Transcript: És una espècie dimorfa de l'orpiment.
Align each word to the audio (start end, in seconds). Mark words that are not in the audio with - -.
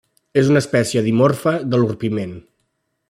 És 0.41 0.47
una 0.53 0.61
espècie 0.65 1.03
dimorfa 1.09 1.53
de 1.75 1.81
l'orpiment. 1.83 2.37